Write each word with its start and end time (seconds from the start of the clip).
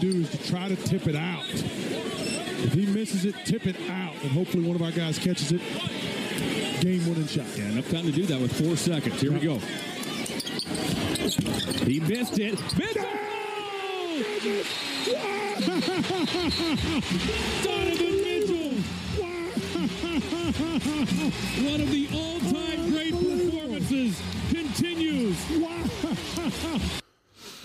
do 0.00 0.20
is 0.20 0.30
to 0.30 0.48
try 0.48 0.68
to 0.68 0.76
tip 0.76 1.06
it 1.06 1.16
out. 1.16 1.42
If 1.48 2.74
he 2.74 2.84
misses 2.84 3.24
it, 3.24 3.34
tip 3.46 3.66
it 3.66 3.76
out, 3.88 4.12
and 4.22 4.30
hopefully 4.30 4.62
one 4.62 4.76
of 4.76 4.82
our 4.82 4.90
guys 4.90 5.18
catches 5.18 5.52
it. 5.52 5.62
Game 6.80 7.08
winning 7.08 7.26
shot. 7.26 7.46
Yeah, 7.56 7.70
enough 7.70 7.90
time 7.90 8.04
to 8.04 8.12
do 8.12 8.26
that 8.26 8.38
with 8.38 8.52
four 8.52 8.76
seconds. 8.76 9.18
Here 9.22 9.32
we 9.32 9.40
go. 9.40 9.56
He 11.86 12.00
missed 12.00 12.38
it. 12.38 12.60
Missed 12.76 12.96
it! 12.96 13.06
Donovan 17.64 18.16
Mitchell! 18.22 18.72
One 21.64 21.80
of 21.80 21.90
the 21.90 22.08
all-time 22.12 22.90
great 22.90 23.14
performances 23.14 24.20
continues. 24.50 25.38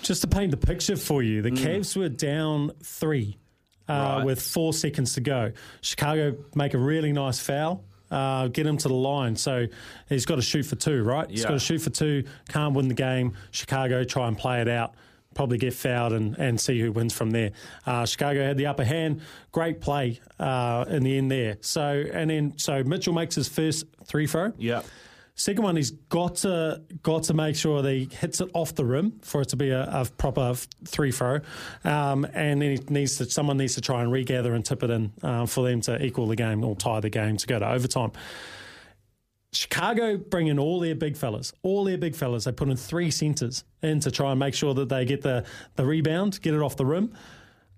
Just 0.02 0.22
to 0.22 0.28
paint 0.28 0.52
the 0.52 0.58
picture 0.58 0.96
for 0.96 1.22
you, 1.22 1.42
the 1.42 1.52
mm. 1.52 1.58
Cavs 1.58 1.96
were 1.96 2.10
down 2.10 2.72
three 2.84 3.38
uh, 3.88 3.94
right. 3.94 4.26
with 4.26 4.42
four 4.42 4.74
seconds 4.74 5.14
to 5.14 5.22
go. 5.22 5.52
Chicago 5.82 6.36
make 6.56 6.74
a 6.74 6.78
really 6.78 7.12
nice 7.12 7.40
foul. 7.40 7.84
Uh, 8.10 8.48
get 8.48 8.68
him 8.68 8.78
to 8.78 8.90
the 8.90 8.94
line. 8.94 9.36
So 9.36 9.68
he's 10.10 10.26
got 10.26 10.36
to 10.36 10.42
shoot 10.42 10.64
for 10.64 10.76
two, 10.76 11.02
right? 11.02 11.30
Yeah. 11.30 11.34
He's 11.34 11.46
got 11.46 11.52
to 11.52 11.60
shoot 11.60 11.80
for 11.80 11.92
two, 11.92 12.26
can't 12.50 12.74
win 12.74 12.90
the 12.90 12.94
game. 12.94 13.34
Chicago 13.52 14.04
try 14.04 14.28
and 14.28 14.38
play 14.38 14.60
it 14.60 14.68
out, 14.68 14.96
probably 15.34 15.58
get 15.58 15.74
fouled 15.74 16.12
and, 16.12 16.38
and 16.38 16.60
see 16.60 16.80
who 16.80 16.92
wins 16.92 17.14
from 17.14 17.32
there. 17.32 17.52
Uh, 17.86 18.06
Chicago 18.06 18.44
had 18.44 18.58
the 18.58 18.66
upper 18.66 18.84
hand. 18.84 19.22
Great 19.54 19.80
play 19.80 20.20
uh, 20.40 20.84
in 20.90 21.04
the 21.04 21.18
end 21.18 21.32
there. 21.32 21.58
So 21.62 22.04
and 22.12 22.30
then 22.30 22.58
so 22.58 22.84
Mitchell 22.84 23.14
makes 23.14 23.36
his 23.36 23.48
first 23.48 23.86
free 24.06 24.28
throw. 24.28 24.52
Yeah. 24.58 24.82
Second 25.36 25.64
one, 25.64 25.76
he's 25.76 25.92
got 25.92 26.36
to 26.38 26.82
got 27.04 27.24
to 27.24 27.34
make 27.34 27.56
sure 27.56 27.82
that 27.82 27.92
he 27.92 28.10
hits 28.12 28.42
it 28.42 28.50
off 28.54 28.76
the 28.76 28.86
rim 28.86 29.20
for 29.22 29.42
it 29.42 29.50
to 29.50 29.56
be 29.56 29.70
a, 29.70 29.84
a 29.84 30.06
proper 30.18 30.54
free 30.86 31.12
throw, 31.12 31.40
um, 31.84 32.26
and 32.34 32.62
then 32.62 32.78
he 32.78 32.80
needs 32.90 33.18
to 33.18 33.26
someone 33.26 33.58
needs 33.58 33.76
to 33.76 33.82
try 33.82 34.02
and 34.02 34.12
regather 34.12 34.54
and 34.54 34.66
tip 34.66 34.84
it 34.84 34.90
in 34.90 35.12
um, 35.24 35.48
for 35.48 35.68
them 35.68 35.82
to 35.82 36.04
equal 36.04 36.28
the 36.28 36.36
game 36.36 36.64
or 36.64 36.76
tie 36.76 37.00
the 37.00 37.10
game 37.10 37.38
to 37.38 37.48
go 37.48 37.58
to 37.60 37.68
overtime. 37.68 38.12
Chicago 39.54 40.18
bring 40.18 40.48
in 40.48 40.58
all 40.58 40.80
their 40.80 40.96
big 40.96 41.18
fellas, 41.18 41.52
all 41.62 41.84
their 41.84 41.98
big 41.98 42.16
fellas. 42.16 42.46
They 42.46 42.52
put 42.52 42.70
in 42.70 42.78
three 42.78 43.12
centers 43.12 43.66
in 43.82 44.00
to 44.02 44.12
try 44.12 44.32
and 44.32 44.40
make 44.40 44.54
sure 44.54 44.74
that 44.74 44.88
they 44.88 45.04
get 45.04 45.22
the, 45.24 45.44
the 45.76 45.86
rebound, 45.86 46.42
get 46.42 46.54
it 46.54 46.62
off 46.62 46.78
the 46.78 46.86
rim. 46.86 47.14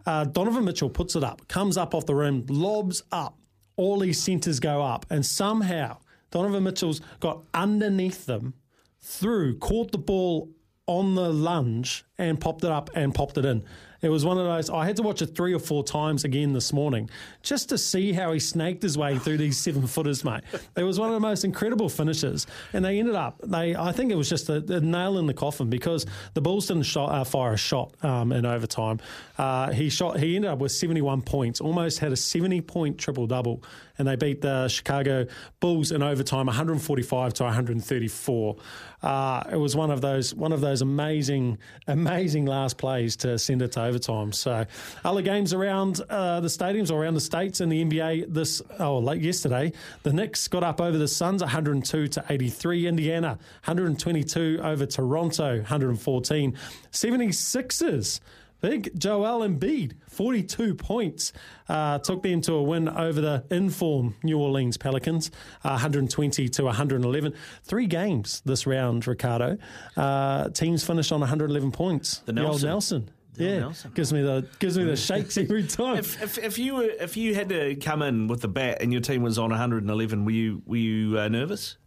Uh, 0.05 0.25
Donovan 0.25 0.66
Mitchell 0.66 0.89
puts 0.89 1.16
it 1.16 1.23
up, 1.23 1.47
comes 1.47 1.78
up 1.78 1.95
off 1.95 2.05
the 2.05 2.13
rim, 2.13 2.45
lobs 2.47 3.01
up. 3.11 3.38
All 3.75 3.99
these 3.99 4.22
centers 4.22 4.59
go 4.59 4.83
up, 4.83 5.05
and 5.09 5.25
somehow 5.25 5.97
Donovan 6.33 6.63
Mitchell's 6.63 6.99
got 7.19 7.44
underneath 7.53 8.25
them, 8.25 8.55
through, 8.99 9.59
caught 9.59 9.91
the 9.91 9.99
ball 9.99 10.49
on 10.88 11.13
the 11.13 11.31
lunge 11.31 12.05
and 12.17 12.41
popped 12.41 12.63
it 12.63 12.71
up 12.71 12.89
and 12.95 13.13
popped 13.13 13.38
it 13.38 13.45
in. 13.45 13.63
It 14.03 14.09
was 14.09 14.25
one 14.25 14.38
of 14.38 14.46
those. 14.46 14.69
I 14.69 14.86
had 14.86 14.97
to 14.97 15.02
watch 15.02 15.22
it 15.22 15.36
three 15.36 15.53
or 15.53 15.59
four 15.59 15.84
times 15.84 16.25
again 16.25 16.52
this 16.52 16.74
morning 16.74 17.09
just 17.41 17.69
to 17.69 17.78
see 17.78 18.12
how 18.12 18.34
he 18.34 18.40
snaked 18.40 18.84
his 18.84 18.97
way 18.97 19.18
through 19.18 19.38
these 19.38 19.58
seven 19.58 19.88
footers, 19.88 20.24
mate. 20.25 20.44
It 20.75 20.84
was 20.84 21.00
one 21.00 21.08
of 21.08 21.14
the 21.14 21.22
most 21.22 21.46
incredible 21.46 21.88
finishes, 21.88 22.46
and 22.74 22.84
they 22.84 23.00
ended 23.00 23.16
up. 23.16 23.40
They, 23.41 23.75
I 23.75 23.94
think 23.94 24.12
it 24.12 24.16
was 24.16 24.30
just 24.30 24.50
a, 24.50 24.58
a 24.75 24.81
nail 24.81 25.18
in 25.18 25.25
the 25.25 25.34
coffin 25.34 25.69
because 25.69 26.06
the 26.34 26.41
Bulls 26.41 26.68
didn't 26.68 26.84
shot, 26.84 27.14
uh, 27.14 27.24
fire 27.24 27.53
a 27.53 27.58
shot 27.58 27.94
um, 28.03 28.34
in 28.34 28.46
overtime. 28.46 29.00
Uh, 29.38 29.72
he 29.72 29.90
shot. 29.90 30.20
He 30.20 30.35
ended 30.35 30.52
up 30.52 30.59
with 30.59 30.74
seventy-one 30.74 31.22
points, 31.22 31.62
almost 31.62 32.00
had 32.00 32.12
a 32.12 32.18
seventy-point 32.18 32.97
triple 32.97 33.25
double, 33.25 33.64
and 33.97 34.08
they 34.08 34.18
beat 34.18 34.41
the 34.41 34.68
Chicago 34.68 35.28
Bulls 35.62 35.94
in 35.94 36.03
overtime, 36.03 36.47
one 36.47 36.56
hundred 36.56 36.81
forty-five 36.81 37.34
to 37.35 37.44
one 37.44 37.53
hundred 37.53 37.81
thirty-four. 37.81 38.58
Uh, 39.02 39.44
it 39.52 39.58
was 39.58 39.75
one 39.75 39.91
of 39.91 40.02
those 40.02 40.35
one 40.35 40.52
of 40.52 40.62
those 40.62 40.81
amazing, 40.81 41.58
amazing 41.88 42.46
last 42.46 42.78
plays 42.78 43.16
to 43.18 43.40
send 43.40 43.62
it 43.62 43.72
to 43.72 43.92
overtime. 43.93 44.31
So, 44.31 44.65
other 45.05 45.21
games 45.21 45.53
around 45.53 46.01
uh, 46.09 46.39
the 46.39 46.47
stadiums 46.47 46.91
or 46.91 47.03
around 47.03 47.13
the 47.13 47.21
states 47.21 47.61
in 47.61 47.69
the 47.69 47.83
NBA 47.85 48.33
this 48.33 48.61
oh 48.79 48.97
late 48.97 49.21
yesterday, 49.21 49.71
the 50.01 50.11
Knicks 50.11 50.47
got 50.47 50.63
up 50.63 50.81
over 50.81 50.97
the 50.97 51.07
Suns, 51.07 51.41
102 51.41 52.07
to 52.07 52.25
83. 52.29 52.87
Indiana, 52.87 53.29
122 53.65 54.59
over 54.63 54.85
Toronto, 54.85 55.57
114. 55.57 56.57
76ers. 56.91 58.19
Big 58.61 58.97
Joel 58.97 59.45
Embiid, 59.45 59.91
42 60.07 60.73
points, 60.75 61.33
uh, 61.67 61.99
took 61.99 62.23
them 62.23 62.39
to 62.39 62.53
a 62.53 62.63
win 62.63 62.87
over 62.87 63.19
the 63.19 63.43
inform 63.51 64.15
New 64.23 64.39
Orleans 64.39 64.77
Pelicans, 64.77 65.31
uh, 65.65 65.71
120 65.71 66.47
to 66.47 66.63
111. 66.63 67.33
Three 67.63 67.87
games 67.87 68.41
this 68.45 68.65
round, 68.65 69.05
Ricardo. 69.05 69.57
Uh, 69.97 70.47
teams 70.47 70.81
finished 70.81 71.11
on 71.11 71.19
111 71.19 71.73
points. 71.73 72.19
The, 72.19 72.31
Nelson. 72.31 72.61
the 72.61 72.73
old 72.73 73.11
Nelson. 73.38 73.53
yeah, 73.53 73.59
Nelson. 73.59 73.91
gives 73.94 74.13
me 74.13 74.21
the 74.21 74.47
gives 74.59 74.77
me 74.77 74.83
the 74.83 74.95
shakes 74.95 75.38
every 75.38 75.63
time. 75.67 75.97
if, 75.97 76.21
if, 76.21 76.38
if, 76.38 76.57
you 76.59 76.75
were, 76.75 76.83
if 76.83 77.17
you 77.17 77.35
had 77.35 77.49
to 77.49 77.75
come 77.75 78.01
in 78.01 78.27
with 78.27 78.41
the 78.41 78.47
bat 78.47 78.77
and 78.81 78.91
your 78.91 79.01
team 79.01 79.21
was 79.23 79.38
on 79.38 79.49
111, 79.49 80.25
were 80.25 80.31
you 80.31 80.61
were 80.66 80.77
you 80.77 81.19
uh, 81.19 81.27
nervous? 81.27 81.77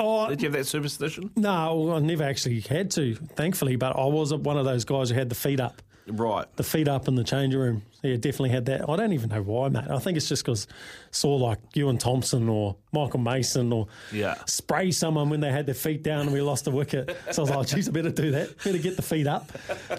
Oh, 0.00 0.28
Did 0.28 0.42
you 0.42 0.46
have 0.48 0.56
that 0.56 0.64
superstition? 0.66 1.30
No, 1.34 1.92
I 1.92 1.98
never 1.98 2.22
actually 2.22 2.60
had 2.60 2.90
to, 2.92 3.16
thankfully. 3.16 3.74
But 3.74 3.96
I 3.96 4.04
was 4.04 4.32
one 4.32 4.56
of 4.56 4.64
those 4.64 4.84
guys 4.84 5.10
who 5.10 5.16
had 5.16 5.28
the 5.28 5.34
feet 5.34 5.58
up. 5.58 5.82
Right. 6.10 6.46
The 6.56 6.64
feet 6.64 6.88
up 6.88 7.08
in 7.08 7.14
the 7.14 7.24
changing 7.24 7.60
room. 7.60 7.82
Yeah, 8.02 8.14
definitely 8.14 8.50
had 8.50 8.66
that. 8.66 8.88
I 8.88 8.96
don't 8.96 9.12
even 9.12 9.30
know 9.30 9.42
why, 9.42 9.68
mate. 9.70 9.90
I 9.90 9.98
think 9.98 10.16
it's 10.16 10.28
just 10.28 10.44
because 10.44 10.68
saw 11.10 11.34
like 11.34 11.58
Ewan 11.74 11.98
Thompson 11.98 12.48
or 12.48 12.76
Michael 12.92 13.18
Mason 13.18 13.72
or 13.72 13.88
yeah. 14.12 14.36
spray 14.46 14.92
someone 14.92 15.30
when 15.30 15.40
they 15.40 15.50
had 15.50 15.66
their 15.66 15.74
feet 15.74 16.04
down 16.04 16.20
and 16.20 16.32
we 16.32 16.40
lost 16.40 16.68
a 16.68 16.70
wicket. 16.70 17.16
So 17.32 17.42
I 17.42 17.44
was 17.44 17.50
like, 17.50 17.66
geez, 17.76 17.88
I 17.88 17.92
better 17.92 18.10
do 18.10 18.30
that. 18.32 18.56
Better 18.62 18.78
get 18.78 18.96
the 18.96 19.02
feet 19.02 19.26
up. 19.26 19.50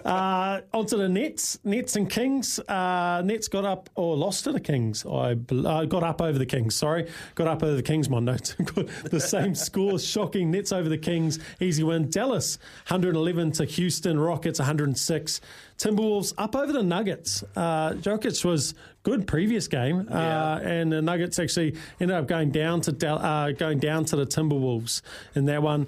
Uh, 0.06 0.62
onto 0.74 0.98
the 0.98 1.10
Nets. 1.10 1.60
Nets 1.66 1.98
and 1.98 2.10
Kings. 2.10 2.60
Uh, 2.60 3.22
Nets 3.26 3.50
got 3.50 3.66
up 3.66 3.90
or 3.96 4.16
lost 4.16 4.46
to 4.46 4.54
the 4.54 4.62
Kings. 4.62 5.06
I 5.06 5.36
uh, 5.52 5.84
got 5.84 6.04
up 6.04 6.22
over 6.22 6.40
the 6.40 6.46
Kings. 6.46 6.76
Sorry, 6.76 7.10
got 7.36 7.48
up 7.48 7.64
over 7.64 7.76
the 7.76 7.84
Kings. 7.84 8.10
My 8.10 8.20
notes. 8.20 8.56
the 9.12 9.20
same 9.20 9.56
score. 9.56 10.00
Shocking. 10.00 10.52
Nets 10.52 10.72
over 10.72 10.88
the 10.88 10.98
Kings. 10.98 11.38
Easy 11.60 11.84
win. 11.84 12.10
Dallas 12.10 12.60
111 12.88 13.52
to 13.54 13.66
Houston 13.66 14.20
Rockets 14.20 14.60
106. 14.60 15.42
Timberwolves 15.80 16.34
up 16.38 16.56
over 16.58 16.74
the 16.74 16.84
Nuggets. 16.84 17.44
Uh, 17.56 17.92
Jokic 17.94 18.44
was 18.44 18.74
good 19.04 19.26
previous 19.26 19.70
game, 19.70 20.08
uh, 20.12 20.14
yeah. 20.14 20.58
and 20.58 20.92
the 20.92 21.02
Nuggets 21.02 21.40
actually 21.40 21.76
ended 22.02 22.18
up 22.18 22.28
going 22.28 22.52
down 22.52 22.82
to 22.82 23.10
uh, 23.10 23.52
going 23.54 23.80
down 23.80 24.04
to 24.06 24.18
the 24.18 24.26
Timberwolves 24.26 25.02
in 25.36 25.46
that 25.46 25.64
one. 25.64 25.88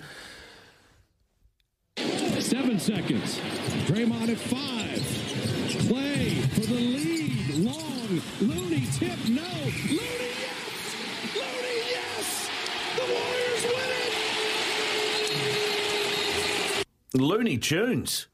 Seven 1.98 2.80
seconds. 2.80 3.38
Draymond 3.86 4.30
at 4.30 4.38
five. 4.38 5.88
Play 5.88 6.30
for 6.36 6.62
the 6.62 6.74
lead. 6.74 7.56
Long. 7.58 8.22
Looney 8.40 8.86
tip. 8.94 9.20
No. 9.28 9.42
Looney 9.42 10.32
yes. 10.40 10.96
Looney 11.36 11.80
yes. 11.92 12.50
The 12.96 13.04
Warriors 13.12 13.64
win 13.64 13.90
it. 16.80 17.22
Looney 17.22 17.58
Tunes. 17.58 18.28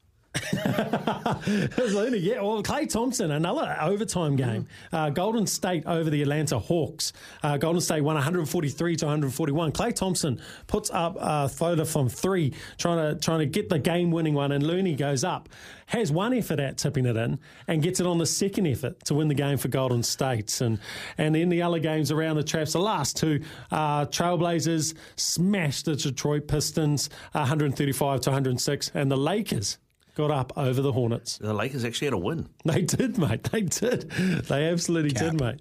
Looney, 1.78 2.18
yeah. 2.18 2.40
Well, 2.40 2.62
Klay 2.62 2.88
Thompson, 2.88 3.30
another 3.30 3.76
overtime 3.80 4.36
game. 4.36 4.66
Uh, 4.92 5.10
Golden 5.10 5.46
State 5.46 5.84
over 5.86 6.08
the 6.08 6.22
Atlanta 6.22 6.58
Hawks. 6.58 7.12
Uh, 7.42 7.56
Golden 7.56 7.80
State 7.80 8.02
won 8.02 8.14
143 8.14 8.96
to 8.96 9.04
141. 9.06 9.72
Klay 9.72 9.94
Thompson 9.94 10.40
puts 10.66 10.90
up 10.90 11.16
a 11.18 11.48
photo 11.48 11.84
from 11.84 12.08
three, 12.08 12.52
trying 12.76 13.14
to 13.14 13.20
trying 13.20 13.40
to 13.40 13.46
get 13.46 13.68
the 13.68 13.78
game 13.78 14.10
winning 14.10 14.34
one, 14.34 14.52
and 14.52 14.64
Looney 14.64 14.94
goes 14.94 15.24
up, 15.24 15.48
has 15.86 16.12
one 16.12 16.32
effort 16.32 16.60
at 16.60 16.78
tipping 16.78 17.06
it 17.06 17.16
in, 17.16 17.38
and 17.66 17.82
gets 17.82 17.98
it 17.98 18.06
on 18.06 18.18
the 18.18 18.26
second 18.26 18.66
effort 18.66 19.04
to 19.06 19.14
win 19.14 19.28
the 19.28 19.34
game 19.34 19.58
for 19.58 19.68
Golden 19.68 20.02
State. 20.02 20.60
And 20.60 20.78
and 21.16 21.34
in 21.36 21.48
the 21.48 21.62
other 21.62 21.78
games 21.78 22.12
around 22.12 22.36
the 22.36 22.44
traps, 22.44 22.72
the 22.72 22.80
last 22.80 23.16
two, 23.16 23.42
uh, 23.72 24.06
Trailblazers 24.06 24.94
smashed 25.16 25.86
the 25.86 25.96
Detroit 25.96 26.46
Pistons 26.46 27.10
135 27.32 28.20
to 28.20 28.30
106, 28.30 28.92
and 28.94 29.10
the 29.10 29.16
Lakers 29.16 29.78
got 30.18 30.30
up 30.32 30.52
over 30.56 30.82
the 30.82 30.90
Hornets. 30.92 31.38
The 31.38 31.54
Lakers 31.54 31.84
actually 31.84 32.08
had 32.08 32.14
a 32.14 32.18
win. 32.18 32.48
They 32.64 32.82
did, 32.82 33.16
mate. 33.16 33.44
They 33.44 33.62
did. 33.62 34.10
They 34.10 34.68
absolutely 34.68 35.12
Cap. 35.12 35.30
did, 35.32 35.40
mate. 35.40 35.60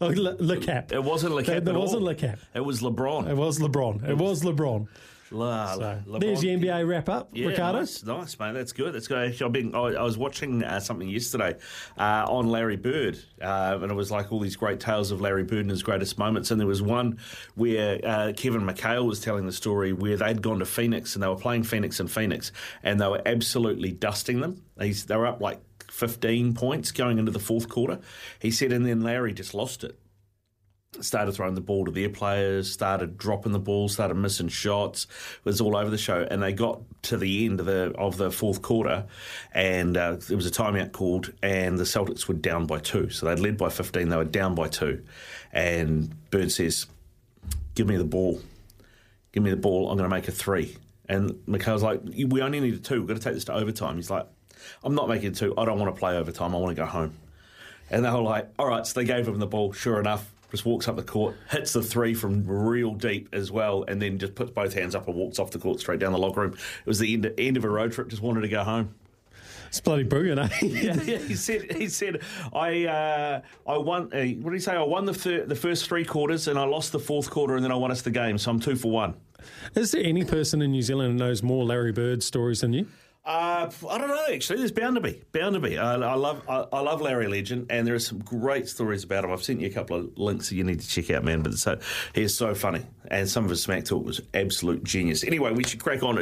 Oh, 0.00 0.08
Le, 0.08 0.36
Le 0.38 0.58
Cap. 0.58 0.92
It 0.92 1.02
wasn't 1.02 1.34
Le 1.34 1.42
Cap. 1.42 1.66
It 1.66 1.74
wasn't. 1.74 2.02
Le 2.02 2.14
Cap. 2.14 2.38
It 2.54 2.60
was 2.64 2.82
LeBron. 2.82 3.28
It 3.30 3.34
was 3.36 3.58
LeBron. 3.58 4.06
It 4.08 4.18
was 4.18 4.42
LeBron. 4.42 4.86
La- 5.30 5.74
So 5.74 5.80
LeBron. 6.06 6.20
there's 6.20 6.40
the 6.40 6.48
NBA 6.48 6.86
wrap 6.88 7.08
up, 7.08 7.30
Yeah, 7.32 7.48
Ricardo. 7.48 7.80
nice, 7.80 8.04
nice, 8.04 8.38
mate. 8.38 8.52
That's 8.52 8.72
good. 8.72 8.92
That's 8.94 9.08
good. 9.08 9.28
Actually, 9.30 9.46
I've 9.46 9.52
been, 9.52 9.74
I, 9.74 9.78
I 9.78 10.02
was 10.02 10.16
watching 10.18 10.62
uh, 10.62 10.80
something 10.80 11.08
yesterday 11.08 11.56
uh, 11.98 12.24
on 12.28 12.48
Larry 12.48 12.76
Bird, 12.76 13.18
uh, 13.40 13.78
and 13.80 13.90
it 13.90 13.94
was 13.94 14.10
like 14.10 14.30
all 14.32 14.40
these 14.40 14.56
great 14.56 14.80
tales 14.80 15.10
of 15.10 15.20
Larry 15.20 15.44
Bird 15.44 15.60
and 15.60 15.70
his 15.70 15.82
greatest 15.82 16.18
moments. 16.18 16.50
And 16.50 16.60
there 16.60 16.66
was 16.68 16.82
one 16.82 17.18
where 17.54 18.00
uh, 18.04 18.32
Kevin 18.36 18.62
McHale 18.62 19.06
was 19.06 19.20
telling 19.20 19.46
the 19.46 19.52
story 19.52 19.92
where 19.92 20.16
they'd 20.16 20.42
gone 20.42 20.58
to 20.60 20.66
Phoenix 20.66 21.14
and 21.14 21.22
they 21.22 21.28
were 21.28 21.36
playing 21.36 21.62
Phoenix 21.64 22.00
and 22.00 22.10
Phoenix, 22.10 22.52
and 22.82 23.00
they 23.00 23.08
were 23.08 23.22
absolutely 23.24 23.92
dusting 23.92 24.40
them. 24.40 24.62
He's, 24.80 25.06
they 25.06 25.16
were 25.16 25.26
up 25.26 25.40
like 25.40 25.60
15 25.90 26.54
points 26.54 26.90
going 26.92 27.18
into 27.18 27.30
the 27.32 27.38
fourth 27.38 27.68
quarter. 27.68 27.98
He 28.40 28.50
said, 28.50 28.72
and 28.72 28.84
then 28.84 29.02
Larry 29.02 29.32
just 29.32 29.54
lost 29.54 29.84
it 29.84 29.98
started 31.00 31.32
throwing 31.32 31.54
the 31.54 31.60
ball 31.60 31.84
to 31.84 31.90
their 31.90 32.08
players, 32.08 32.70
started 32.70 33.16
dropping 33.18 33.52
the 33.52 33.58
ball, 33.58 33.88
started 33.88 34.14
missing 34.14 34.48
shots. 34.48 35.04
It 35.38 35.44
was 35.44 35.60
all 35.60 35.76
over 35.76 35.90
the 35.90 35.98
show, 35.98 36.26
and 36.30 36.42
they 36.42 36.52
got 36.52 36.80
to 37.02 37.16
the 37.16 37.44
end 37.44 37.60
of 37.60 37.66
the 37.66 37.92
of 37.96 38.16
the 38.16 38.30
fourth 38.30 38.62
quarter, 38.62 39.06
and 39.52 39.96
uh, 39.96 40.16
there 40.28 40.36
was 40.36 40.46
a 40.46 40.50
timeout 40.50 40.92
called, 40.92 41.32
and 41.42 41.78
the 41.78 41.84
Celtics 41.84 42.28
were 42.28 42.34
down 42.34 42.66
by 42.66 42.78
two. 42.78 43.10
So 43.10 43.26
they'd 43.26 43.40
led 43.40 43.56
by 43.56 43.68
fifteen, 43.68 44.08
they 44.08 44.16
were 44.16 44.24
down 44.24 44.54
by 44.54 44.68
two, 44.68 45.04
and 45.52 46.14
Bird 46.30 46.52
says, 46.52 46.86
"Give 47.74 47.86
me 47.86 47.96
the 47.96 48.04
ball, 48.04 48.40
give 49.32 49.42
me 49.42 49.50
the 49.50 49.56
ball. 49.56 49.90
I'm 49.90 49.96
going 49.96 50.08
to 50.08 50.14
make 50.14 50.28
a 50.28 50.32
three. 50.32 50.76
And 51.08 51.32
McHale's 51.46 51.82
like, 51.82 52.00
"We 52.04 52.40
only 52.40 52.60
need 52.60 52.74
a 52.74 52.78
two. 52.78 53.00
We've 53.00 53.08
got 53.08 53.16
to 53.16 53.22
take 53.22 53.34
this 53.34 53.44
to 53.44 53.54
overtime." 53.54 53.96
He's 53.96 54.10
like, 54.10 54.26
"I'm 54.82 54.94
not 54.94 55.08
making 55.08 55.32
two. 55.32 55.54
I 55.58 55.64
don't 55.64 55.78
want 55.78 55.94
to 55.94 55.98
play 55.98 56.16
overtime. 56.16 56.54
I 56.54 56.58
want 56.58 56.74
to 56.74 56.82
go 56.82 56.86
home." 56.86 57.14
And 57.90 58.04
they 58.04 58.10
were 58.10 58.22
like, 58.22 58.48
all 58.58 58.66
right, 58.66 58.86
so 58.86 58.98
they 58.98 59.04
gave 59.04 59.28
him 59.28 59.38
the 59.38 59.46
ball. 59.46 59.72
Sure 59.72 60.00
enough, 60.00 60.32
just 60.54 60.64
walks 60.64 60.86
up 60.86 60.94
the 60.96 61.02
court, 61.02 61.34
hits 61.50 61.72
the 61.72 61.82
three 61.82 62.14
from 62.14 62.46
real 62.46 62.94
deep 62.94 63.28
as 63.32 63.50
well, 63.50 63.84
and 63.88 64.00
then 64.00 64.18
just 64.18 64.34
puts 64.36 64.52
both 64.52 64.72
hands 64.72 64.94
up 64.94 65.08
and 65.08 65.16
walks 65.16 65.40
off 65.40 65.50
the 65.50 65.58
court 65.58 65.80
straight 65.80 65.98
down 65.98 66.12
the 66.12 66.18
locker 66.18 66.42
room. 66.42 66.52
It 66.52 66.86
was 66.86 67.00
the 67.00 67.12
end, 67.12 67.32
end 67.36 67.56
of 67.56 67.64
a 67.64 67.68
road 67.68 67.92
trip, 67.92 68.08
just 68.08 68.22
wanted 68.22 68.42
to 68.42 68.48
go 68.48 68.62
home. 68.62 68.94
It's 69.66 69.80
bloody 69.80 70.04
brilliant, 70.04 70.38
eh? 70.38 70.48
Yeah, 70.62 71.02
yeah, 71.02 71.18
he 71.26 71.34
said. 71.34 71.72
He 71.72 71.88
said, 71.88 72.22
"I, 72.52 72.86
uh, 72.86 73.40
I 73.66 73.78
won. 73.78 74.04
Uh, 74.12 74.24
what 74.40 74.50
did 74.50 74.52
he 74.52 74.60
say? 74.60 74.76
I 74.76 74.82
won 74.84 75.04
the 75.04 75.14
thir- 75.14 75.46
the 75.46 75.56
first 75.56 75.88
three 75.88 76.04
quarters, 76.04 76.46
and 76.46 76.56
I 76.56 76.64
lost 76.64 76.92
the 76.92 77.00
fourth 77.00 77.28
quarter, 77.28 77.56
and 77.56 77.64
then 77.64 77.72
I 77.72 77.74
won 77.74 77.90
us 77.90 78.00
the 78.02 78.12
game. 78.12 78.38
So 78.38 78.52
I'm 78.52 78.60
two 78.60 78.76
for 78.76 78.92
one." 78.92 79.14
Is 79.74 79.90
there 79.90 80.04
any 80.04 80.24
person 80.24 80.62
in 80.62 80.70
New 80.70 80.82
Zealand 80.82 81.12
who 81.12 81.18
knows 81.18 81.42
more 81.42 81.64
Larry 81.64 81.90
Bird 81.90 82.22
stories 82.22 82.60
than 82.60 82.72
you? 82.72 82.86
Uh, 83.26 83.70
I 83.88 83.98
don't 83.98 84.08
know. 84.08 84.22
Actually, 84.30 84.58
there's 84.58 84.70
bound 84.70 84.96
to 84.96 85.00
be, 85.00 85.22
bound 85.32 85.54
to 85.54 85.60
be. 85.60 85.78
I, 85.78 85.94
I 85.94 86.14
love, 86.14 86.42
I, 86.46 86.66
I 86.70 86.80
love 86.80 87.00
Larry 87.00 87.26
Legend, 87.26 87.68
and 87.70 87.86
there 87.86 87.94
are 87.94 87.98
some 87.98 88.18
great 88.18 88.68
stories 88.68 89.02
about 89.02 89.24
him. 89.24 89.32
I've 89.32 89.42
sent 89.42 89.60
you 89.60 89.66
a 89.66 89.70
couple 89.70 89.96
of 89.96 90.18
links 90.18 90.50
that 90.50 90.56
you 90.56 90.64
need 90.64 90.80
to 90.80 90.86
check 90.86 91.08
out, 91.08 91.24
man. 91.24 91.40
But 91.40 91.54
so 91.54 91.78
he 92.14 92.22
is 92.22 92.36
so 92.36 92.54
funny, 92.54 92.84
and 93.08 93.26
some 93.26 93.44
of 93.44 93.50
his 93.50 93.62
smack 93.62 93.86
talk 93.86 94.04
was 94.04 94.20
absolute 94.34 94.84
genius. 94.84 95.24
Anyway, 95.24 95.52
we 95.52 95.64
should 95.64 95.82
crack 95.82 96.02
on. 96.02 96.18